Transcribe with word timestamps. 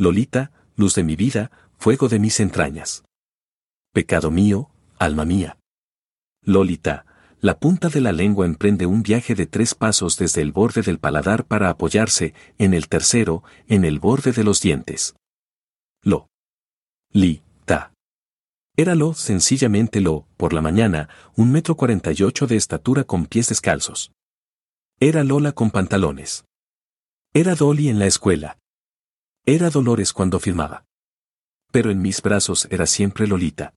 Lolita, 0.00 0.52
luz 0.76 0.94
de 0.94 1.02
mi 1.02 1.16
vida, 1.16 1.50
fuego 1.76 2.08
de 2.08 2.20
mis 2.20 2.38
entrañas. 2.38 3.02
Pecado 3.92 4.30
mío, 4.30 4.70
alma 4.96 5.24
mía. 5.24 5.58
Lolita, 6.40 7.04
la 7.40 7.58
punta 7.58 7.88
de 7.88 8.00
la 8.00 8.12
lengua 8.12 8.46
emprende 8.46 8.86
un 8.86 9.02
viaje 9.02 9.34
de 9.34 9.46
tres 9.46 9.74
pasos 9.74 10.16
desde 10.16 10.40
el 10.40 10.52
borde 10.52 10.82
del 10.82 11.00
paladar 11.00 11.46
para 11.46 11.68
apoyarse, 11.68 12.32
en 12.58 12.74
el 12.74 12.88
tercero, 12.88 13.42
en 13.66 13.84
el 13.84 13.98
borde 13.98 14.30
de 14.30 14.44
los 14.44 14.60
dientes. 14.60 15.16
Lo. 16.04 16.28
Li, 17.10 17.42
ta. 17.64 17.92
Era 18.76 18.94
lo, 18.94 19.14
sencillamente 19.14 20.00
lo, 20.00 20.28
por 20.36 20.52
la 20.52 20.62
mañana, 20.62 21.08
un 21.34 21.50
metro 21.50 21.76
cuarenta 21.76 22.12
y 22.12 22.22
ocho 22.22 22.46
de 22.46 22.54
estatura 22.54 23.02
con 23.02 23.26
pies 23.26 23.48
descalzos. 23.48 24.12
Era 25.00 25.24
Lola 25.24 25.50
con 25.50 25.72
pantalones. 25.72 26.44
Era 27.34 27.56
Dolly 27.56 27.88
en 27.88 27.98
la 27.98 28.06
escuela. 28.06 28.58
Era 29.50 29.70
Dolores 29.70 30.12
cuando 30.12 30.38
firmaba. 30.40 30.84
Pero 31.72 31.90
en 31.90 32.02
mis 32.02 32.20
brazos 32.20 32.68
era 32.70 32.84
siempre 32.84 33.26
Lolita. 33.26 33.72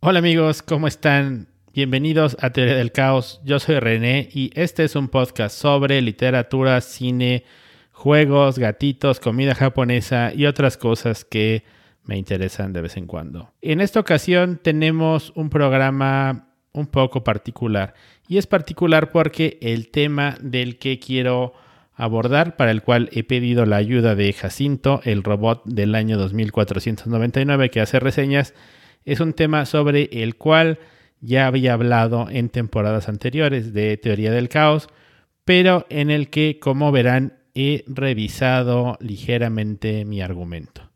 Hola 0.00 0.18
amigos, 0.18 0.60
¿cómo 0.60 0.86
están? 0.86 1.48
Bienvenidos 1.72 2.36
a 2.38 2.50
Teoría 2.50 2.74
del 2.74 2.92
Caos. 2.92 3.40
Yo 3.42 3.60
soy 3.60 3.78
René 3.78 4.28
y 4.30 4.50
este 4.52 4.84
es 4.84 4.96
un 4.96 5.08
podcast 5.08 5.56
sobre 5.56 6.02
literatura, 6.02 6.82
cine, 6.82 7.44
juegos, 7.92 8.58
gatitos, 8.58 9.20
comida 9.20 9.54
japonesa 9.54 10.34
y 10.34 10.44
otras 10.44 10.76
cosas 10.76 11.24
que 11.24 11.64
me 12.04 12.18
interesan 12.18 12.74
de 12.74 12.82
vez 12.82 12.98
en 12.98 13.06
cuando. 13.06 13.54
En 13.62 13.80
esta 13.80 14.00
ocasión 14.00 14.60
tenemos 14.62 15.32
un 15.34 15.48
programa 15.48 16.52
un 16.72 16.88
poco 16.88 17.24
particular 17.24 17.94
y 18.28 18.36
es 18.36 18.46
particular 18.46 19.10
porque 19.12 19.56
el 19.62 19.90
tema 19.90 20.36
del 20.42 20.76
que 20.76 20.98
quiero 20.98 21.54
abordar, 22.00 22.56
para 22.56 22.70
el 22.70 22.82
cual 22.82 23.10
he 23.12 23.24
pedido 23.24 23.66
la 23.66 23.76
ayuda 23.76 24.14
de 24.14 24.32
Jacinto, 24.32 25.00
el 25.04 25.22
robot 25.22 25.62
del 25.64 25.94
año 25.94 26.16
2499 26.18 27.70
que 27.70 27.80
hace 27.80 28.00
reseñas, 28.00 28.54
es 29.04 29.20
un 29.20 29.32
tema 29.32 29.66
sobre 29.66 30.08
el 30.12 30.36
cual 30.36 30.78
ya 31.20 31.46
había 31.46 31.74
hablado 31.74 32.28
en 32.30 32.48
temporadas 32.48 33.08
anteriores 33.08 33.72
de 33.72 33.96
Teoría 33.96 34.32
del 34.32 34.48
Caos, 34.48 34.88
pero 35.44 35.86
en 35.90 36.10
el 36.10 36.30
que, 36.30 36.58
como 36.58 36.92
verán, 36.92 37.38
he 37.54 37.84
revisado 37.86 38.96
ligeramente 39.00 40.04
mi 40.04 40.20
argumento. 40.22 40.90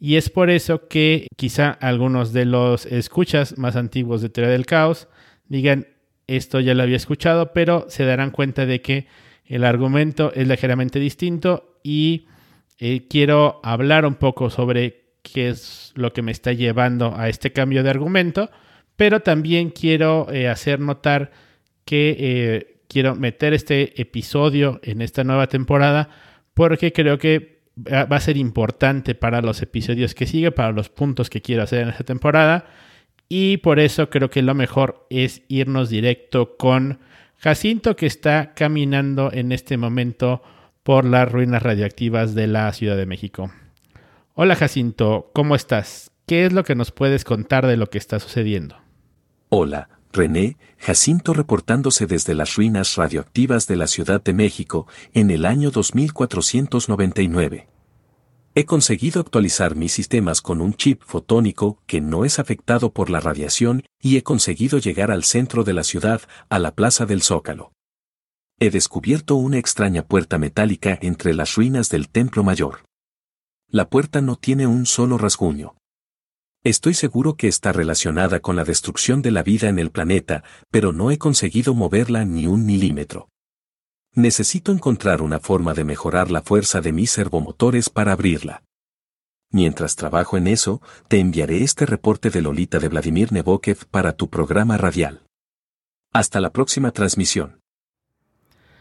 Y 0.00 0.16
es 0.16 0.30
por 0.30 0.48
eso 0.48 0.88
que 0.88 1.26
quizá 1.36 1.70
algunos 1.70 2.32
de 2.32 2.44
los 2.44 2.86
escuchas 2.86 3.58
más 3.58 3.76
antiguos 3.76 4.22
de 4.22 4.28
Teoría 4.28 4.52
del 4.52 4.66
Caos 4.66 5.08
digan, 5.48 5.88
esto 6.26 6.60
ya 6.60 6.74
lo 6.74 6.82
había 6.82 6.96
escuchado, 6.96 7.52
pero 7.52 7.86
se 7.88 8.04
darán 8.04 8.30
cuenta 8.30 8.64
de 8.64 8.80
que 8.80 9.06
el 9.48 9.64
argumento 9.64 10.32
es 10.34 10.46
ligeramente 10.46 11.00
distinto 11.00 11.80
y 11.82 12.26
eh, 12.78 13.06
quiero 13.08 13.60
hablar 13.64 14.06
un 14.06 14.14
poco 14.14 14.50
sobre 14.50 15.04
qué 15.22 15.48
es 15.48 15.92
lo 15.96 16.12
que 16.12 16.22
me 16.22 16.32
está 16.32 16.52
llevando 16.52 17.14
a 17.16 17.28
este 17.28 17.52
cambio 17.52 17.82
de 17.82 17.90
argumento 17.90 18.50
pero 18.96 19.20
también 19.20 19.70
quiero 19.70 20.30
eh, 20.30 20.48
hacer 20.48 20.80
notar 20.80 21.30
que 21.84 22.16
eh, 22.18 22.80
quiero 22.88 23.14
meter 23.14 23.54
este 23.54 24.00
episodio 24.00 24.80
en 24.82 25.02
esta 25.02 25.24
nueva 25.24 25.46
temporada 25.46 26.10
porque 26.52 26.92
creo 26.92 27.18
que 27.18 27.58
va 27.86 28.16
a 28.16 28.20
ser 28.20 28.36
importante 28.36 29.14
para 29.14 29.40
los 29.40 29.62
episodios 29.62 30.14
que 30.14 30.26
siguen, 30.26 30.52
para 30.52 30.72
los 30.72 30.88
puntos 30.88 31.30
que 31.30 31.40
quiero 31.40 31.62
hacer 31.62 31.82
en 31.82 31.90
esta 31.90 32.02
temporada. 32.02 32.66
Y 33.28 33.58
por 33.58 33.78
eso 33.78 34.10
creo 34.10 34.30
que 34.30 34.42
lo 34.42 34.54
mejor 34.54 35.06
es 35.10 35.42
irnos 35.46 35.90
directo 35.90 36.56
con 36.56 36.98
Jacinto 37.40 37.94
que 37.94 38.06
está 38.06 38.52
caminando 38.54 39.30
en 39.32 39.52
este 39.52 39.76
momento 39.76 40.42
por 40.82 41.04
las 41.04 41.30
ruinas 41.30 41.62
radioactivas 41.62 42.34
de 42.34 42.48
la 42.48 42.72
Ciudad 42.72 42.96
de 42.96 43.06
México. 43.06 43.52
Hola 44.34 44.56
Jacinto, 44.56 45.30
¿cómo 45.34 45.54
estás? 45.54 46.10
¿Qué 46.26 46.46
es 46.46 46.52
lo 46.52 46.64
que 46.64 46.74
nos 46.74 46.90
puedes 46.90 47.22
contar 47.22 47.68
de 47.68 47.76
lo 47.76 47.90
que 47.90 47.98
está 47.98 48.18
sucediendo? 48.18 48.76
Hola, 49.50 49.88
René, 50.12 50.56
Jacinto 50.78 51.32
reportándose 51.32 52.08
desde 52.08 52.34
las 52.34 52.56
ruinas 52.56 52.96
radioactivas 52.96 53.68
de 53.68 53.76
la 53.76 53.86
Ciudad 53.86 54.20
de 54.20 54.32
México 54.32 54.88
en 55.14 55.30
el 55.30 55.46
año 55.46 55.70
2499. 55.70 57.68
He 58.58 58.64
conseguido 58.64 59.20
actualizar 59.20 59.76
mis 59.76 59.92
sistemas 59.92 60.42
con 60.42 60.60
un 60.60 60.74
chip 60.74 61.00
fotónico 61.04 61.80
que 61.86 62.00
no 62.00 62.24
es 62.24 62.40
afectado 62.40 62.92
por 62.92 63.08
la 63.08 63.20
radiación 63.20 63.84
y 64.02 64.16
he 64.16 64.24
conseguido 64.24 64.78
llegar 64.78 65.12
al 65.12 65.22
centro 65.22 65.62
de 65.62 65.72
la 65.74 65.84
ciudad, 65.84 66.22
a 66.48 66.58
la 66.58 66.74
Plaza 66.74 67.06
del 67.06 67.22
Zócalo. 67.22 67.70
He 68.58 68.70
descubierto 68.70 69.36
una 69.36 69.58
extraña 69.58 70.02
puerta 70.02 70.38
metálica 70.38 70.98
entre 71.02 71.34
las 71.34 71.54
ruinas 71.54 71.88
del 71.88 72.08
Templo 72.08 72.42
Mayor. 72.42 72.80
La 73.68 73.88
puerta 73.88 74.22
no 74.22 74.34
tiene 74.34 74.66
un 74.66 74.86
solo 74.86 75.18
rasguño. 75.18 75.76
Estoy 76.64 76.94
seguro 76.94 77.36
que 77.36 77.46
está 77.46 77.70
relacionada 77.70 78.40
con 78.40 78.56
la 78.56 78.64
destrucción 78.64 79.22
de 79.22 79.30
la 79.30 79.44
vida 79.44 79.68
en 79.68 79.78
el 79.78 79.92
planeta, 79.92 80.42
pero 80.72 80.92
no 80.92 81.12
he 81.12 81.18
conseguido 81.18 81.74
moverla 81.74 82.24
ni 82.24 82.48
un 82.48 82.66
milímetro. 82.66 83.28
Necesito 84.18 84.72
encontrar 84.72 85.22
una 85.22 85.38
forma 85.38 85.74
de 85.74 85.84
mejorar 85.84 86.32
la 86.32 86.42
fuerza 86.42 86.80
de 86.80 86.90
mis 86.90 87.08
servomotores 87.12 87.88
para 87.88 88.10
abrirla. 88.10 88.64
Mientras 89.52 89.94
trabajo 89.94 90.36
en 90.36 90.48
eso, 90.48 90.82
te 91.06 91.20
enviaré 91.20 91.62
este 91.62 91.86
reporte 91.86 92.28
de 92.28 92.42
Lolita 92.42 92.80
de 92.80 92.88
Vladimir 92.88 93.30
Nebokev 93.32 93.86
para 93.86 94.14
tu 94.14 94.28
programa 94.28 94.76
radial. 94.76 95.20
Hasta 96.12 96.40
la 96.40 96.50
próxima 96.50 96.90
transmisión. 96.90 97.60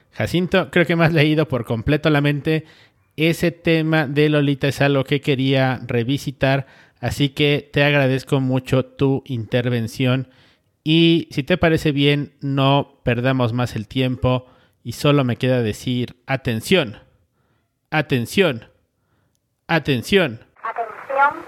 Jacinto, 0.10 0.72
creo 0.72 0.88
que 0.88 0.96
me 0.96 1.06
has 1.06 1.14
leído 1.14 1.48
por 1.48 1.66
completo 1.66 2.10
la 2.10 2.22
mente. 2.22 2.66
Ese 3.16 3.52
tema 3.52 4.08
de 4.08 4.30
Lolita 4.30 4.68
es 4.68 4.82
algo 4.82 5.04
que 5.04 5.22
quería 5.22 5.80
revisitar 5.86 6.66
Así 7.00 7.30
que 7.30 7.70
te 7.72 7.84
agradezco 7.84 8.40
mucho 8.40 8.84
tu 8.84 9.22
intervención 9.28 10.30
y 10.84 11.28
si 11.30 11.44
te 11.44 11.60
parece 11.60 11.92
bien, 11.92 12.34
no 12.42 13.02
perdamos 13.04 13.54
más 13.54 13.76
el 13.76 13.88
tiempo 13.88 14.48
y 14.88 14.94
solo 14.94 15.26
me 15.26 15.36
queda 15.36 15.62
decir 15.62 16.16
atención, 16.28 17.00
atención, 17.92 18.70
atención. 19.68 20.40
Atención, 20.64 21.44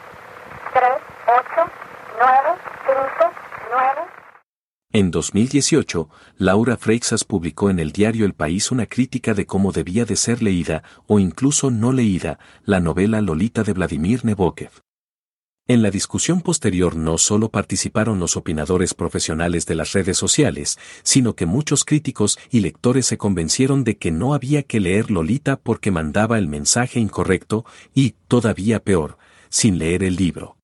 3, 0.73 0.83
8, 1.25 1.71
9, 2.19 2.37
5, 2.85 3.31
9. 3.71 4.01
En 4.91 5.11
2018, 5.11 6.09
Laura 6.35 6.75
Freixas 6.75 7.23
publicó 7.23 7.69
en 7.69 7.79
el 7.79 7.93
diario 7.93 8.25
El 8.25 8.33
País 8.33 8.71
una 8.71 8.87
crítica 8.87 9.33
de 9.33 9.45
cómo 9.45 9.71
debía 9.71 10.03
de 10.03 10.17
ser 10.17 10.43
leída, 10.43 10.83
o 11.07 11.17
incluso 11.17 11.71
no 11.71 11.93
leída, 11.93 12.39
la 12.65 12.81
novela 12.81 13.21
Lolita 13.21 13.63
de 13.63 13.71
Vladimir 13.71 14.25
Nebokev. 14.25 14.81
En 15.69 15.83
la 15.83 15.91
discusión 15.91 16.41
posterior 16.41 16.95
no 16.95 17.19
solo 17.19 17.49
participaron 17.49 18.17
los 18.17 18.35
opinadores 18.35 18.95
profesionales 18.95 19.67
de 19.67 19.75
las 19.75 19.91
redes 19.91 20.17
sociales, 20.17 20.79
sino 21.03 21.35
que 21.35 21.45
muchos 21.45 21.85
críticos 21.85 22.39
y 22.49 22.61
lectores 22.61 23.05
se 23.05 23.19
convencieron 23.19 23.83
de 23.83 23.95
que 23.95 24.09
no 24.09 24.33
había 24.33 24.63
que 24.63 24.79
leer 24.79 25.11
Lolita 25.11 25.57
porque 25.57 25.91
mandaba 25.91 26.39
el 26.39 26.47
mensaje 26.47 26.99
incorrecto 26.99 27.65
y, 27.93 28.15
todavía 28.27 28.83
peor, 28.83 29.19
sin 29.49 29.77
leer 29.77 30.01
el 30.01 30.15
libro. 30.15 30.57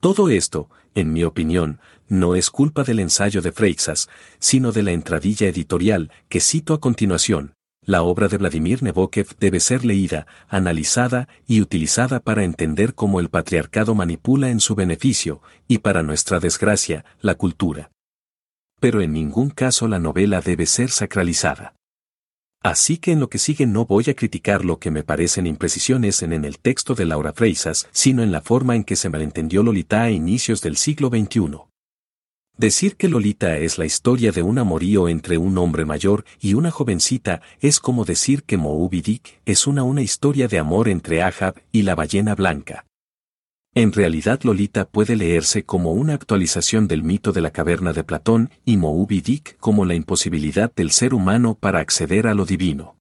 Todo 0.00 0.30
esto, 0.30 0.70
en 0.94 1.12
mi 1.12 1.22
opinión, 1.22 1.78
no 2.08 2.34
es 2.34 2.48
culpa 2.48 2.82
del 2.82 3.00
ensayo 3.00 3.42
de 3.42 3.52
Freixas, 3.52 4.08
sino 4.38 4.72
de 4.72 4.84
la 4.84 4.92
entradilla 4.92 5.48
editorial 5.48 6.10
que 6.30 6.40
cito 6.40 6.72
a 6.72 6.80
continuación, 6.80 7.52
la 7.86 8.02
obra 8.02 8.28
de 8.28 8.38
Vladimir 8.38 8.82
Nebokev 8.82 9.36
debe 9.38 9.60
ser 9.60 9.84
leída, 9.84 10.26
analizada 10.48 11.28
y 11.46 11.60
utilizada 11.60 12.20
para 12.20 12.44
entender 12.44 12.94
cómo 12.94 13.20
el 13.20 13.28
patriarcado 13.28 13.94
manipula 13.94 14.50
en 14.50 14.60
su 14.60 14.74
beneficio, 14.74 15.42
y 15.68 15.78
para 15.78 16.02
nuestra 16.02 16.40
desgracia, 16.40 17.04
la 17.20 17.34
cultura. 17.34 17.90
Pero 18.80 19.00
en 19.00 19.12
ningún 19.12 19.50
caso 19.50 19.88
la 19.88 19.98
novela 19.98 20.40
debe 20.40 20.66
ser 20.66 20.90
sacralizada. 20.90 21.74
Así 22.62 22.96
que 22.96 23.12
en 23.12 23.20
lo 23.20 23.28
que 23.28 23.38
sigue 23.38 23.66
no 23.66 23.84
voy 23.84 24.04
a 24.08 24.14
criticar 24.14 24.64
lo 24.64 24.78
que 24.78 24.90
me 24.90 25.02
parecen 25.02 25.46
imprecisiones 25.46 26.22
en, 26.22 26.32
en 26.32 26.46
el 26.46 26.58
texto 26.58 26.94
de 26.94 27.04
Laura 27.04 27.34
Freisas, 27.34 27.88
sino 27.92 28.22
en 28.22 28.32
la 28.32 28.40
forma 28.40 28.74
en 28.74 28.84
que 28.84 28.96
se 28.96 29.10
malentendió 29.10 29.62
Lolita 29.62 30.04
a 30.04 30.10
inicios 30.10 30.62
del 30.62 30.78
siglo 30.78 31.08
XXI. 31.08 31.73
Decir 32.56 32.94
que 32.94 33.08
Lolita 33.08 33.58
es 33.58 33.78
la 33.78 33.84
historia 33.84 34.30
de 34.30 34.42
un 34.42 34.58
amorío 34.60 35.08
entre 35.08 35.38
un 35.38 35.58
hombre 35.58 35.84
mayor 35.84 36.24
y 36.40 36.54
una 36.54 36.70
jovencita 36.70 37.42
es 37.60 37.80
como 37.80 38.04
decir 38.04 38.44
que 38.44 38.56
Moby 38.56 39.02
Dick 39.02 39.40
es 39.44 39.66
una 39.66 39.82
una 39.82 40.02
historia 40.02 40.46
de 40.46 40.60
amor 40.60 40.88
entre 40.88 41.20
Ahab 41.20 41.60
y 41.72 41.82
la 41.82 41.96
ballena 41.96 42.36
blanca. 42.36 42.86
En 43.74 43.92
realidad 43.92 44.40
Lolita 44.44 44.84
puede 44.84 45.16
leerse 45.16 45.64
como 45.64 45.90
una 45.94 46.14
actualización 46.14 46.86
del 46.86 47.02
mito 47.02 47.32
de 47.32 47.40
la 47.40 47.50
caverna 47.50 47.92
de 47.92 48.04
Platón 48.04 48.50
y 48.64 48.76
Moby 48.76 49.20
Dick 49.20 49.56
como 49.58 49.84
la 49.84 49.96
imposibilidad 49.96 50.72
del 50.72 50.92
ser 50.92 51.12
humano 51.12 51.56
para 51.58 51.80
acceder 51.80 52.28
a 52.28 52.34
lo 52.34 52.46
divino. 52.46 52.96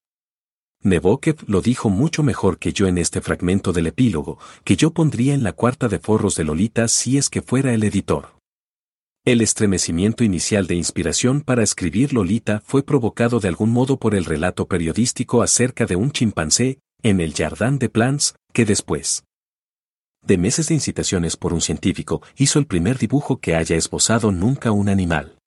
Nebokev 0.82 1.44
lo 1.46 1.62
dijo 1.62 1.92
mucho 1.92 2.24
mejor 2.24 2.58
que 2.58 2.74
yo 2.74 2.88
en 2.88 2.98
este 2.98 3.22
fragmento 3.22 3.72
del 3.72 3.86
epílogo, 3.86 4.40
que 4.64 4.76
yo 4.76 4.96
pondría 4.96 5.36
en 5.36 5.44
la 5.44 5.54
cuarta 5.54 5.90
de 5.90 6.00
forros 6.00 6.34
de 6.36 6.44
Lolita 6.44 6.88
si 6.88 7.20
es 7.20 7.30
que 7.30 7.44
fuera 7.44 7.72
el 7.72 7.84
editor. 7.84 8.33
El 9.26 9.40
estremecimiento 9.40 10.26
inicial 10.26 10.68
de 10.68 10.76
inspiración 10.76 11.40
para 11.40 11.64
escribir 11.64 12.12
Lolita 12.12 12.62
fue 12.66 12.84
provocado 12.84 13.40
de 13.40 13.48
algún 13.48 13.70
modo 13.70 13.98
por 13.98 14.16
el 14.16 14.26
relato 14.26 14.68
periodístico 14.68 15.42
acerca 15.42 15.86
de 15.86 15.96
un 15.96 16.12
chimpancé, 16.12 16.80
en 17.04 17.22
el 17.22 17.34
Jardin 17.34 17.80
de 17.80 17.88
Plants, 17.88 18.36
que 18.52 18.66
después 18.66 19.24
de 20.24 20.38
meses 20.38 20.68
de 20.68 20.74
incitaciones 20.74 21.38
por 21.38 21.54
un 21.54 21.62
científico, 21.62 22.22
hizo 22.36 22.60
el 22.60 22.66
primer 22.66 22.98
dibujo 22.98 23.40
que 23.40 23.56
haya 23.56 23.78
esbozado 23.78 24.34
nunca 24.34 24.72
un 24.72 24.90
animal. 24.90 25.38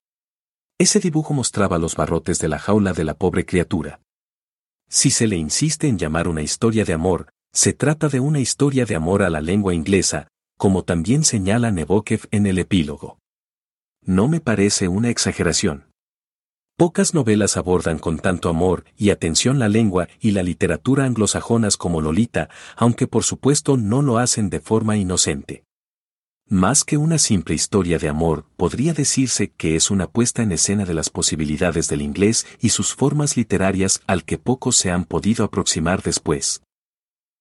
Ese 0.79 0.99
dibujo 0.99 1.35
mostraba 1.35 1.77
los 1.77 1.95
barrotes 1.95 2.39
de 2.39 2.47
la 2.47 2.57
jaula 2.57 2.93
de 2.93 3.03
la 3.03 3.13
pobre 3.13 3.45
criatura. 3.45 4.01
Si 4.89 5.11
se 5.11 5.27
le 5.27 5.35
insiste 5.35 5.87
en 5.87 5.99
llamar 5.99 6.27
una 6.27 6.41
historia 6.41 6.83
de 6.83 6.93
amor, 6.93 7.29
se 7.53 7.73
trata 7.73 8.09
de 8.09 8.21
una 8.21 8.39
historia 8.39 8.85
de 8.85 8.95
amor 8.95 9.21
a 9.21 9.29
la 9.29 9.41
lengua 9.41 9.75
inglesa, 9.75 10.29
como 10.57 10.83
también 10.83 11.23
señala 11.23 11.71
Nabokov 11.71 12.21
en 12.31 12.47
el 12.47 12.57
epílogo. 12.57 13.19
No 14.07 14.29
me 14.29 14.39
parece 14.39 14.87
una 14.87 15.09
exageración. 15.09 15.91
Pocas 16.77 17.13
novelas 17.13 17.57
abordan 17.57 17.99
con 17.99 18.19
tanto 18.19 18.47
amor 18.47 18.85
y 18.95 19.09
atención 19.09 19.59
la 19.59 19.67
lengua 19.67 20.07
y 20.21 20.31
la 20.31 20.43
literatura 20.43 21.03
anglosajonas 21.03 21.75
como 21.75 21.99
Lolita, 21.99 22.47
aunque 22.77 23.05
por 23.05 23.25
supuesto 23.25 23.75
no 23.75 24.01
lo 24.01 24.17
hacen 24.17 24.49
de 24.49 24.61
forma 24.61 24.95
inocente. 24.95 25.65
Más 26.47 26.85
que 26.85 26.95
una 26.95 27.17
simple 27.17 27.53
historia 27.53 27.99
de 27.99 28.07
amor, 28.07 28.45
podría 28.55 28.93
decirse 28.93 29.51
que 29.51 29.75
es 29.75 29.91
una 29.91 30.07
puesta 30.07 30.41
en 30.41 30.53
escena 30.53 30.85
de 30.85 30.93
las 30.93 31.09
posibilidades 31.09 31.89
del 31.89 32.01
inglés 32.01 32.47
y 32.61 32.69
sus 32.69 32.95
formas 32.95 33.35
literarias 33.35 34.01
al 34.07 34.23
que 34.23 34.37
pocos 34.37 34.77
se 34.77 34.89
han 34.89 35.03
podido 35.03 35.43
aproximar 35.43 36.01
después. 36.01 36.61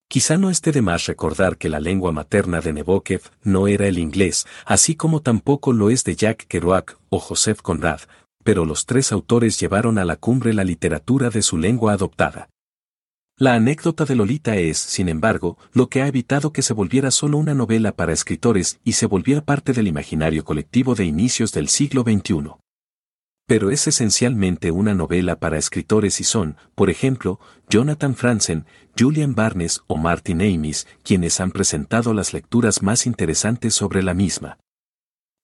Quizá 0.08 0.36
no 0.36 0.50
esté 0.50 0.70
de 0.70 0.82
más 0.82 1.06
recordar 1.06 1.58
que 1.58 1.68
la 1.68 1.80
lengua 1.80 2.12
materna 2.12 2.60
de 2.60 2.72
Nabokov 2.72 3.22
no 3.42 3.66
era 3.66 3.88
el 3.88 3.98
inglés, 3.98 4.46
así 4.64 4.94
como 4.94 5.20
tampoco 5.20 5.72
lo 5.72 5.90
es 5.90 6.04
de 6.04 6.14
Jack 6.14 6.46
Kerouac 6.46 6.96
o 7.08 7.18
Joseph 7.18 7.60
Conrad, 7.60 8.00
pero 8.44 8.64
los 8.64 8.86
tres 8.86 9.10
autores 9.10 9.58
llevaron 9.58 9.98
a 9.98 10.04
la 10.04 10.16
cumbre 10.16 10.54
la 10.54 10.62
literatura 10.62 11.30
de 11.30 11.42
su 11.42 11.58
lengua 11.58 11.92
adoptada. 11.92 12.48
La 13.38 13.54
anécdota 13.54 14.04
de 14.04 14.14
Lolita 14.14 14.56
es, 14.56 14.78
sin 14.78 15.08
embargo, 15.08 15.58
lo 15.72 15.88
que 15.88 16.00
ha 16.00 16.06
evitado 16.06 16.52
que 16.52 16.62
se 16.62 16.72
volviera 16.72 17.10
solo 17.10 17.36
una 17.36 17.52
novela 17.52 17.92
para 17.92 18.12
escritores 18.12 18.78
y 18.84 18.92
se 18.92 19.06
volviera 19.06 19.44
parte 19.44 19.72
del 19.72 19.88
imaginario 19.88 20.44
colectivo 20.44 20.94
de 20.94 21.04
inicios 21.04 21.52
del 21.52 21.68
siglo 21.68 22.02
XXI. 22.02 22.52
Pero 23.46 23.70
es 23.70 23.86
esencialmente 23.86 24.72
una 24.72 24.92
novela 24.92 25.38
para 25.38 25.56
escritores 25.56 26.20
y 26.20 26.24
son, 26.24 26.56
por 26.74 26.90
ejemplo, 26.90 27.38
Jonathan 27.70 28.16
Franzen, 28.16 28.66
Julian 28.98 29.36
Barnes 29.36 29.82
o 29.86 29.96
Martin 29.96 30.42
Amis 30.42 30.88
quienes 31.04 31.40
han 31.40 31.52
presentado 31.52 32.12
las 32.12 32.32
lecturas 32.32 32.82
más 32.82 33.06
interesantes 33.06 33.72
sobre 33.74 34.02
la 34.02 34.14
misma. 34.14 34.58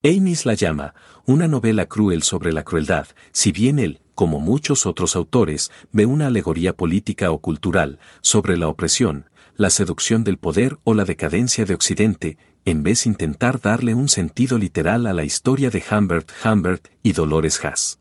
Amis 0.02 0.46
la 0.46 0.54
llama, 0.54 0.94
una 1.26 1.46
novela 1.46 1.86
cruel 1.86 2.24
sobre 2.24 2.52
la 2.52 2.64
crueldad, 2.64 3.06
si 3.30 3.52
bien 3.52 3.78
él, 3.78 4.00
como 4.16 4.40
muchos 4.40 4.84
otros 4.84 5.14
autores, 5.14 5.70
ve 5.92 6.06
una 6.06 6.26
alegoría 6.26 6.72
política 6.72 7.30
o 7.30 7.38
cultural 7.38 8.00
sobre 8.20 8.56
la 8.56 8.66
opresión, 8.66 9.26
la 9.56 9.70
seducción 9.70 10.24
del 10.24 10.38
poder 10.38 10.78
o 10.84 10.94
la 10.94 11.04
decadencia 11.04 11.64
de 11.64 11.74
Occidente, 11.74 12.38
en 12.64 12.82
vez 12.82 13.04
de 13.04 13.10
intentar 13.10 13.60
darle 13.60 13.94
un 13.94 14.08
sentido 14.08 14.58
literal 14.58 15.06
a 15.06 15.12
la 15.12 15.24
historia 15.24 15.70
de 15.70 15.82
Humbert 15.90 16.30
Humbert 16.44 16.88
y 17.02 17.12
Dolores 17.12 17.64
Haas. 17.64 17.98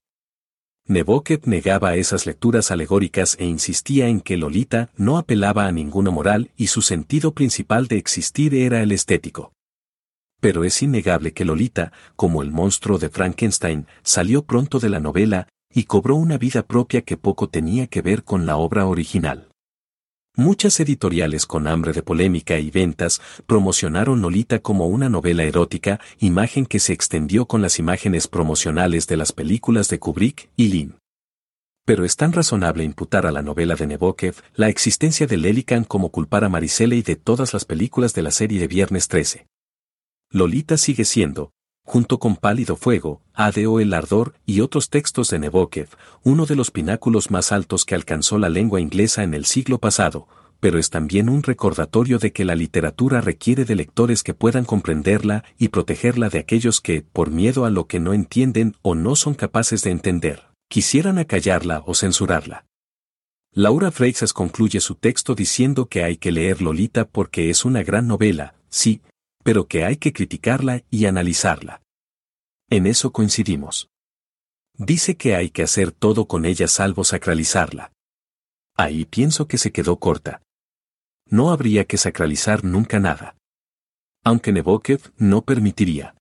Nabokov 0.87 1.41
negaba 1.45 1.95
esas 1.95 2.25
lecturas 2.25 2.71
alegóricas 2.71 3.37
e 3.39 3.45
insistía 3.45 4.07
en 4.07 4.21
que 4.21 4.37
Lolita 4.37 4.89
no 4.97 5.17
apelaba 5.17 5.67
a 5.67 5.71
ninguna 5.71 6.11
moral 6.11 6.51
y 6.57 6.67
su 6.67 6.81
sentido 6.81 7.33
principal 7.33 7.87
de 7.87 7.97
existir 7.97 8.55
era 8.55 8.81
el 8.81 8.91
estético 8.91 9.53
pero 10.41 10.65
es 10.65 10.81
innegable 10.81 11.31
que 11.31 11.45
Lolita, 11.45 11.93
como 12.17 12.41
el 12.41 12.51
monstruo 12.51 12.97
de 12.97 13.09
Frankenstein, 13.09 13.85
salió 14.01 14.43
pronto 14.43 14.79
de 14.79 14.89
la 14.89 14.99
novela 14.99 15.47
y 15.73 15.83
cobró 15.83 16.15
una 16.15 16.37
vida 16.37 16.63
propia 16.63 17.03
que 17.03 17.15
poco 17.15 17.47
tenía 17.47 17.87
que 17.87 18.01
ver 18.01 18.23
con 18.23 18.45
la 18.45 18.57
obra 18.57 18.87
original. 18.87 19.50
Muchas 20.37 20.79
editoriales 20.79 21.45
con 21.45 21.67
hambre 21.67 21.91
de 21.91 22.03
polémica 22.03 22.57
y 22.57 22.71
ventas 22.71 23.21
promocionaron 23.45 24.21
Lolita 24.21 24.59
como 24.59 24.87
una 24.87 25.09
novela 25.09 25.43
erótica, 25.43 25.99
imagen 26.19 26.65
que 26.65 26.79
se 26.79 26.93
extendió 26.93 27.47
con 27.47 27.61
las 27.61 27.79
imágenes 27.79 28.29
promocionales 28.29 29.07
de 29.07 29.17
las 29.17 29.33
películas 29.33 29.89
de 29.89 29.99
Kubrick 29.99 30.49
y 30.55 30.69
Lynn. 30.69 30.95
Pero 31.85 32.05
es 32.05 32.15
tan 32.15 32.31
razonable 32.31 32.85
imputar 32.85 33.25
a 33.25 33.31
la 33.31 33.41
novela 33.41 33.75
de 33.75 33.87
Nabokov 33.87 34.35
la 34.55 34.69
existencia 34.69 35.27
de 35.27 35.35
Lelican 35.35 35.83
como 35.83 36.11
culpar 36.11 36.45
a 36.45 36.49
Maricela 36.49 36.95
y 36.95 37.01
de 37.01 37.17
todas 37.17 37.53
las 37.53 37.65
películas 37.65 38.13
de 38.13 38.21
la 38.21 38.31
serie 38.31 38.61
de 38.61 38.67
Viernes 38.67 39.09
13. 39.09 39.47
Lolita 40.29 40.77
sigue 40.77 41.03
siendo, 41.03 41.51
junto 41.83 42.19
con 42.19 42.35
Pálido 42.35 42.75
Fuego, 42.75 43.21
Adeo 43.33 43.79
el 43.79 43.93
Ardor 43.93 44.33
y 44.45 44.61
otros 44.61 44.89
textos 44.89 45.29
de 45.29 45.39
Nabokov, 45.39 45.87
uno 46.23 46.45
de 46.45 46.55
los 46.55 46.71
pináculos 46.71 47.31
más 47.31 47.51
altos 47.51 47.85
que 47.85 47.95
alcanzó 47.95 48.37
la 48.37 48.49
lengua 48.49 48.79
inglesa 48.79 49.23
en 49.23 49.33
el 49.33 49.45
siglo 49.45 49.77
pasado, 49.77 50.27
pero 50.61 50.77
es 50.77 50.89
también 50.89 51.27
un 51.27 51.43
recordatorio 51.43 52.19
de 52.19 52.31
que 52.31 52.45
la 52.45 52.55
literatura 52.55 53.19
requiere 53.19 53.65
de 53.65 53.75
lectores 53.75 54.23
que 54.23 54.33
puedan 54.33 54.63
comprenderla 54.63 55.43
y 55.57 55.69
protegerla 55.69 56.29
de 56.29 56.39
aquellos 56.39 56.81
que, 56.81 57.01
por 57.01 57.31
miedo 57.31 57.65
a 57.65 57.71
lo 57.71 57.87
que 57.87 57.99
no 57.99 58.13
entienden 58.13 58.75
o 58.81 58.95
no 58.95 59.15
son 59.15 59.33
capaces 59.33 59.81
de 59.83 59.91
entender, 59.91 60.43
quisieran 60.69 61.17
acallarla 61.17 61.83
o 61.85 61.95
censurarla. 61.95 62.65
Laura 63.53 63.91
Freixas 63.91 64.31
concluye 64.31 64.79
su 64.79 64.95
texto 64.95 65.35
diciendo 65.35 65.87
que 65.87 66.05
hay 66.05 66.15
que 66.15 66.31
leer 66.31 66.61
Lolita 66.61 67.05
porque 67.05 67.49
es 67.49 67.65
una 67.65 67.83
gran 67.83 68.07
novela, 68.07 68.53
sí, 68.69 69.01
pero 69.43 69.67
que 69.67 69.85
hay 69.85 69.97
que 69.97 70.13
criticarla 70.13 70.83
y 70.89 71.05
analizarla. 71.05 71.81
En 72.69 72.87
eso 72.87 73.11
coincidimos. 73.11 73.89
Dice 74.77 75.17
que 75.17 75.35
hay 75.35 75.49
que 75.49 75.63
hacer 75.63 75.91
todo 75.91 76.25
con 76.25 76.45
ella 76.45 76.67
salvo 76.67 77.03
sacralizarla. 77.03 77.91
Ahí 78.75 79.05
pienso 79.05 79.47
que 79.47 79.57
se 79.57 79.71
quedó 79.71 79.97
corta. 79.99 80.41
No 81.27 81.51
habría 81.51 81.85
que 81.85 81.97
sacralizar 81.97 82.63
nunca 82.63 82.99
nada. 82.99 83.35
Aunque 84.23 84.51
Nabokov 84.51 85.11
no 85.17 85.43
permitiría. 85.43 86.15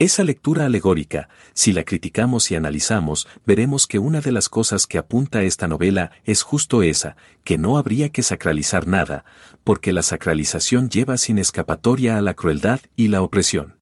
Esa 0.00 0.24
lectura 0.24 0.66
alegórica, 0.66 1.28
si 1.52 1.72
la 1.72 1.84
criticamos 1.84 2.50
y 2.50 2.56
analizamos, 2.56 3.28
veremos 3.46 3.86
que 3.86 4.00
una 4.00 4.20
de 4.20 4.32
las 4.32 4.48
cosas 4.48 4.88
que 4.88 4.98
apunta 4.98 5.44
esta 5.44 5.68
novela 5.68 6.10
es 6.24 6.42
justo 6.42 6.82
esa, 6.82 7.16
que 7.44 7.58
no 7.58 7.78
habría 7.78 8.08
que 8.08 8.24
sacralizar 8.24 8.88
nada, 8.88 9.24
porque 9.62 9.92
la 9.92 10.02
sacralización 10.02 10.88
lleva 10.88 11.16
sin 11.16 11.38
escapatoria 11.38 12.18
a 12.18 12.22
la 12.22 12.34
crueldad 12.34 12.80
y 12.96 13.06
la 13.06 13.22
opresión. 13.22 13.78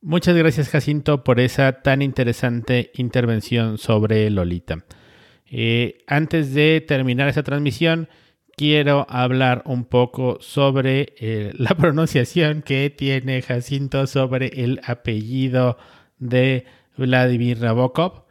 Muchas 0.00 0.36
gracias 0.36 0.68
Jacinto 0.68 1.24
por 1.24 1.40
esa 1.40 1.82
tan 1.82 2.02
interesante 2.02 2.92
intervención 2.94 3.78
sobre 3.78 4.30
Lolita. 4.30 4.84
Eh, 5.44 6.04
antes 6.06 6.54
de 6.54 6.84
terminar 6.86 7.26
esa 7.28 7.42
transmisión, 7.42 8.08
quiero 8.60 9.06
hablar 9.08 9.62
un 9.64 9.86
poco 9.86 10.36
sobre 10.42 11.14
eh, 11.18 11.50
la 11.56 11.74
pronunciación 11.76 12.60
que 12.60 12.90
tiene 12.90 13.40
Jacinto 13.40 14.06
sobre 14.06 14.48
el 14.48 14.82
apellido 14.84 15.78
de 16.18 16.66
Vladimir 16.98 17.58
Nabokov. 17.62 18.24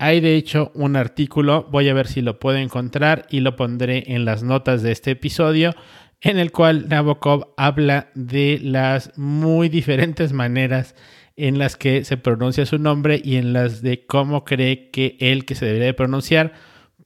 Hay 0.00 0.18
de 0.20 0.34
hecho 0.34 0.72
un 0.74 0.96
artículo, 0.96 1.68
voy 1.70 1.88
a 1.88 1.94
ver 1.94 2.08
si 2.08 2.22
lo 2.22 2.40
puedo 2.40 2.56
encontrar 2.58 3.26
y 3.30 3.38
lo 3.38 3.54
pondré 3.54 4.02
en 4.08 4.24
las 4.24 4.42
notas 4.42 4.82
de 4.82 4.90
este 4.90 5.12
episodio, 5.12 5.76
en 6.22 6.38
el 6.38 6.50
cual 6.50 6.88
Nabokov 6.88 7.54
habla 7.56 8.08
de 8.16 8.58
las 8.60 9.16
muy 9.16 9.68
diferentes 9.68 10.32
maneras 10.32 10.96
en 11.36 11.56
las 11.56 11.76
que 11.76 12.04
se 12.04 12.16
pronuncia 12.16 12.66
su 12.66 12.80
nombre 12.80 13.20
y 13.22 13.36
en 13.36 13.52
las 13.52 13.80
de 13.80 14.06
cómo 14.06 14.44
cree 14.44 14.90
que 14.90 15.16
él 15.20 15.44
que 15.44 15.54
se 15.54 15.66
debería 15.66 15.94
pronunciar 15.94 16.54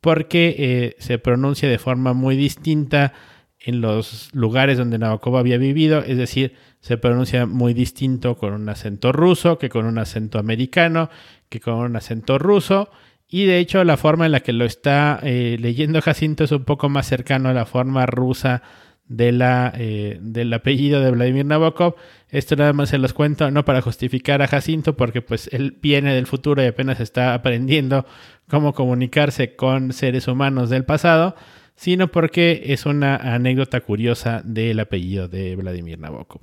porque 0.03 0.57
eh, 0.59 0.97
se 0.99 1.19
pronuncia 1.19 1.69
de 1.69 1.79
forma 1.79 2.13
muy 2.13 2.37
distinta 2.37 3.15
en 3.61 3.81
los 3.81 4.31
lugares 4.35 4.77
donde 4.77 4.99
Nabokov 4.99 5.37
había 5.37 5.59
vivido, 5.59 6.01
es 6.01 6.17
decir, 6.17 6.57
se 6.81 6.99
pronuncia 6.99 7.47
muy 7.47 7.73
distinto 7.73 8.37
con 8.37 8.53
un 8.53 8.69
acento 8.69 9.13
ruso 9.13 9.59
que 9.59 9.69
con 9.69 9.87
un 9.87 9.99
acento 9.99 10.41
americano, 10.41 11.09
que 11.49 11.61
con 11.61 11.75
un 11.75 11.95
acento 11.95 12.39
ruso, 12.39 12.91
y 13.29 13.45
de 13.45 13.61
hecho 13.61 13.85
la 13.85 13.97
forma 13.97 14.27
en 14.27 14.33
la 14.33 14.41
que 14.41 14.53
lo 14.53 14.65
está 14.65 15.21
eh, 15.23 15.57
leyendo 15.61 16.03
Jacinto 16.03 16.43
es 16.43 16.51
un 16.51 16.65
poco 16.65 16.89
más 16.89 17.07
cercano 17.07 17.49
a 17.49 17.55
la 17.55 17.65
forma 17.65 18.05
rusa 18.05 18.63
de 19.07 19.33
la, 19.33 19.73
eh, 19.77 20.19
del 20.21 20.53
apellido 20.53 21.01
de 21.01 21.11
Vladimir 21.11 21.45
Nabokov. 21.45 21.97
Esto 22.29 22.57
nada 22.57 22.73
más 22.73 22.91
se 22.91 22.99
los 22.99 23.13
cuento, 23.13 23.51
no 23.51 23.65
para 23.65 23.83
justificar 23.83 24.43
a 24.43 24.49
Jacinto, 24.49 24.97
porque 24.97 25.23
pues 25.23 25.49
él 25.53 25.79
viene 25.81 26.15
del 26.15 26.27
futuro 26.27 26.63
y 26.63 26.67
apenas 26.67 27.01
está 27.01 27.35
aprendiendo 27.35 28.07
cómo 28.49 28.73
comunicarse 28.73 29.55
con 29.55 29.93
seres 29.93 30.29
humanos 30.29 30.71
del 30.71 30.85
pasado, 30.85 31.37
sino 31.77 32.09
porque 32.09 32.63
es 32.67 32.87
una 32.87 33.17
anécdota 33.17 33.81
curiosa 33.81 34.43
del 34.45 34.81
apellido 34.81 35.29
de 35.29 35.57
Vladimir 35.57 35.99
Nabokov. 35.99 36.41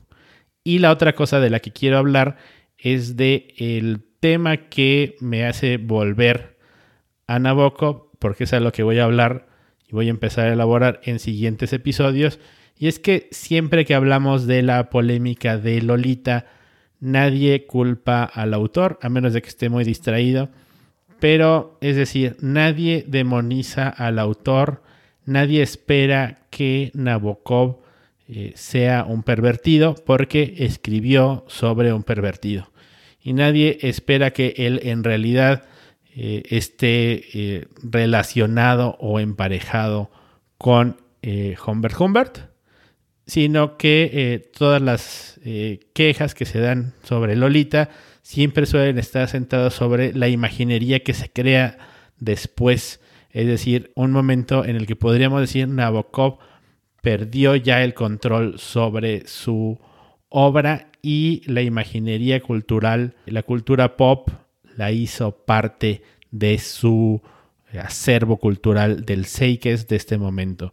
Y 0.63 0.79
la 0.79 0.91
otra 0.91 1.13
cosa 1.13 1.39
de 1.39 1.49
la 1.49 1.59
que 1.59 1.71
quiero 1.71 1.97
hablar 1.97 2.37
es 2.77 3.17
de 3.17 3.53
el 3.57 4.03
tema 4.19 4.69
que 4.69 5.15
me 5.21 5.45
hace 5.45 5.77
volver 5.77 6.57
a 7.27 7.39
Nabokov, 7.39 8.11
porque 8.19 8.43
es 8.43 8.53
a 8.53 8.59
lo 8.59 8.71
que 8.71 8.83
voy 8.83 8.99
a 8.99 9.05
hablar 9.05 9.48
y 9.89 9.93
voy 9.93 10.07
a 10.07 10.11
empezar 10.11 10.47
a 10.47 10.53
elaborar 10.53 11.01
en 11.03 11.19
siguientes 11.19 11.73
episodios. 11.73 12.39
Y 12.77 12.87
es 12.87 12.99
que 12.99 13.27
siempre 13.31 13.85
que 13.85 13.95
hablamos 13.95 14.47
de 14.47 14.61
la 14.61 14.89
polémica 14.89 15.57
de 15.57 15.81
Lolita, 15.81 16.45
nadie 16.99 17.65
culpa 17.65 18.23
al 18.23 18.53
autor, 18.53 18.99
a 19.01 19.09
menos 19.09 19.33
de 19.33 19.41
que 19.41 19.49
esté 19.49 19.69
muy 19.69 19.83
distraído 19.83 20.49
pero, 21.19 21.77
es 21.81 21.95
decir, 21.95 22.37
nadie 22.39 23.03
demoniza 23.07 23.89
al 23.89 24.19
autor, 24.19 24.81
nadie 25.25 25.61
espera 25.61 26.39
que 26.49 26.91
Nabokov 26.93 27.79
eh, 28.27 28.53
sea 28.55 29.03
un 29.03 29.23
pervertido 29.23 29.95
porque 30.05 30.55
escribió 30.59 31.43
sobre 31.47 31.91
un 31.93 32.03
pervertido. 32.03 32.71
Y 33.21 33.33
nadie 33.33 33.79
espera 33.81 34.31
que 34.31 34.53
él 34.57 34.79
en 34.83 35.03
realidad 35.03 35.63
eh, 36.15 36.43
esté 36.49 37.23
eh, 37.33 37.67
relacionado 37.83 38.97
o 38.99 39.19
emparejado 39.19 40.11
con 40.57 40.97
Humbert. 41.65 41.99
Humbert, 41.99 42.37
sino 43.25 43.77
que 43.77 44.49
todas 44.57 44.81
las 44.81 45.39
quejas 45.93 46.33
que 46.33 46.45
se 46.45 46.59
dan 46.59 46.93
sobre 47.03 47.35
Lolita 47.35 47.89
siempre 48.21 48.65
suelen 48.65 48.97
estar 48.97 49.27
sentadas 49.27 49.73
sobre 49.73 50.13
la 50.13 50.29
imaginería 50.29 51.03
que 51.03 51.13
se 51.13 51.29
crea 51.29 51.77
después, 52.19 53.01
es 53.31 53.47
decir, 53.47 53.91
un 53.95 54.11
momento 54.11 54.65
en 54.65 54.75
el 54.75 54.87
que 54.87 54.95
podríamos 54.95 55.41
decir 55.41 55.67
Nabokov 55.67 56.39
perdió 57.01 57.55
ya 57.55 57.83
el 57.83 57.93
control 57.93 58.59
sobre 58.59 59.27
su 59.27 59.79
obra 60.29 60.91
y 61.01 61.41
la 61.45 61.61
imaginería 61.61 62.41
cultural, 62.41 63.15
la 63.25 63.43
cultura 63.43 63.97
pop 63.97 64.29
la 64.79 64.93
hizo 64.93 65.31
parte 65.31 66.03
de 66.31 66.57
su 66.57 67.21
acervo 67.77 68.37
cultural 68.37 69.05
del 69.05 69.25
Seikes 69.25 69.87
de 69.89 69.97
este 69.97 70.17
momento. 70.17 70.71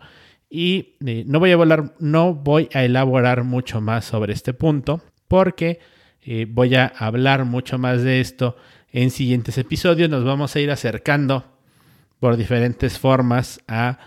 Y 0.48 0.94
eh, 1.04 1.25
no, 1.26 1.40
voy 1.40 1.50
a 1.50 1.92
no 1.98 2.32
voy 2.32 2.68
a 2.72 2.84
elaborar 2.84 3.42
mucho 3.42 3.80
más 3.80 4.04
sobre 4.04 4.32
este 4.32 4.54
punto 4.54 5.02
porque 5.26 5.80
eh, 6.22 6.46
voy 6.48 6.76
a 6.76 6.86
hablar 6.86 7.44
mucho 7.46 7.78
más 7.78 8.04
de 8.04 8.20
esto 8.20 8.56
en 8.92 9.10
siguientes 9.10 9.58
episodios. 9.58 10.08
Nos 10.08 10.22
vamos 10.22 10.54
a 10.54 10.60
ir 10.60 10.70
acercando 10.70 11.44
por 12.20 12.36
diferentes 12.36 13.00
formas 13.00 13.60
a 13.66 13.98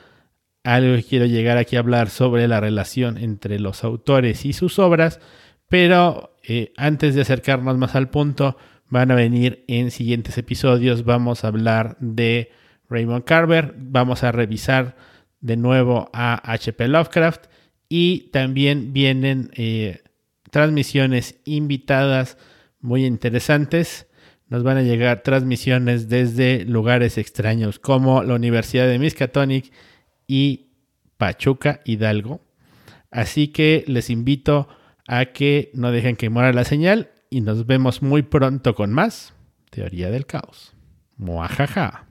algo 0.63 0.95
que 0.95 1.03
quiero 1.03 1.25
llegar 1.25 1.57
aquí 1.57 1.75
a 1.75 1.79
hablar 1.79 2.09
sobre 2.09 2.47
la 2.47 2.61
relación 2.61 3.17
entre 3.17 3.59
los 3.59 3.83
autores 3.83 4.45
y 4.45 4.53
sus 4.53 4.79
obras, 4.79 5.19
pero 5.67 6.37
eh, 6.47 6.71
antes 6.77 7.15
de 7.15 7.21
acercarnos 7.21 7.77
más 7.77 7.95
al 7.95 8.09
punto, 8.09 8.55
van 8.89 9.11
a 9.11 9.15
venir 9.15 9.63
en 9.67 9.91
siguientes 9.91 10.37
episodios, 10.37 11.05
vamos 11.05 11.43
a 11.43 11.49
hablar 11.49 11.97
de 11.99 12.51
Raymond 12.89 13.23
Carver, 13.23 13.75
vamos 13.77 14.23
a 14.23 14.31
revisar 14.31 14.95
de 15.41 15.57
nuevo 15.57 16.09
a 16.13 16.51
HP 16.51 16.87
Lovecraft 16.87 17.45
y 17.87 18.29
también 18.31 18.93
vienen 18.93 19.51
eh, 19.55 20.01
transmisiones 20.51 21.39
invitadas 21.45 22.37
muy 22.79 23.05
interesantes. 23.05 24.07
Nos 24.47 24.63
van 24.63 24.77
a 24.77 24.81
llegar 24.81 25.21
transmisiones 25.21 26.09
desde 26.09 26.65
lugares 26.65 27.17
extraños 27.17 27.77
como 27.77 28.23
la 28.23 28.33
Universidad 28.33 28.87
de 28.87 28.97
Miskatonic 28.97 29.71
y 30.27 30.71
Pachuca 31.17 31.81
Hidalgo. 31.85 32.41
Así 33.11 33.49
que 33.49 33.83
les 33.87 34.09
invito 34.09 34.67
a 35.07 35.25
que 35.25 35.71
no 35.73 35.91
dejen 35.91 36.15
que 36.15 36.29
muera 36.29 36.53
la 36.53 36.63
señal 36.63 37.11
y 37.29 37.41
nos 37.41 37.65
vemos 37.65 38.01
muy 38.01 38.23
pronto 38.23 38.75
con 38.75 38.91
más 38.91 39.33
Teoría 39.69 40.09
del 40.09 40.25
Caos. 40.25 40.73
Muajaja. 41.17 42.08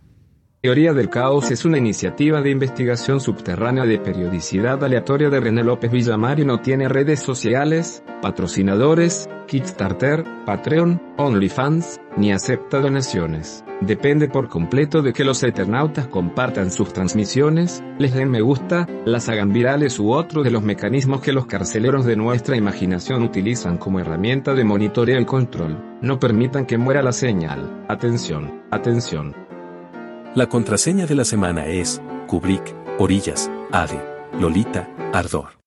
Teoría 0.61 0.93
del 0.93 1.09
Caos 1.09 1.53
es 1.53 1.65
una 1.65 1.79
iniciativa 1.79 2.43
de 2.43 2.51
investigación 2.51 3.21
subterránea 3.21 3.85
de 3.85 4.01
periodicidad 4.01 4.83
aleatoria 4.83 5.31
de 5.31 5.39
René 5.39 5.63
López 5.63 5.93
Villamar 5.93 6.41
y 6.41 6.45
no 6.45 6.61
tiene 6.61 6.89
redes 6.89 7.21
sociales, 7.21 8.03
patrocinadores, 8.21 9.29
Kickstarter, 9.47 10.25
Patreon, 10.45 11.01
OnlyFans, 11.17 12.01
ni 12.17 12.33
acepta 12.33 12.81
donaciones. 12.81 13.65
Depende 13.83 14.27
por 14.27 14.49
completo 14.49 15.01
de 15.01 15.13
que 15.13 15.23
los 15.23 15.45
eternautas 15.45 16.09
compartan 16.09 16.73
sus 16.73 16.93
transmisiones, 16.93 17.81
les 18.01 18.13
den 18.13 18.29
me 18.29 18.41
gusta, 18.41 18.89
las 19.05 19.29
hagan 19.29 19.53
virales 19.53 20.01
u 20.01 20.11
otro 20.11 20.43
de 20.43 20.51
los 20.51 20.65
mecanismos 20.65 21.21
que 21.21 21.33
los 21.33 21.47
carceleros 21.47 22.05
de 22.05 22.17
nuestra 22.17 22.57
imaginación 22.57 23.23
utilizan 23.23 23.79
como 23.79 24.01
herramienta 24.01 24.55
de 24.55 24.65
monitoreo 24.65 25.21
y 25.21 25.25
control. 25.25 25.79
No 26.03 26.19
permitan 26.19 26.67
que 26.67 26.79
muera 26.79 27.01
la 27.01 27.13
señal. 27.13 27.85
Atención, 27.89 28.65
atención. 28.73 29.48
La 30.35 30.47
contraseña 30.49 31.07
de 31.07 31.15
la 31.15 31.25
semana 31.25 31.67
es 31.67 32.01
Kubrick, 32.27 32.75
Orillas, 32.99 33.51
Ade, 33.73 33.99
Lolita, 34.39 34.89
Ardor. 35.13 35.58